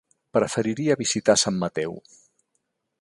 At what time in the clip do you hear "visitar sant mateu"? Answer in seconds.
1.01-1.95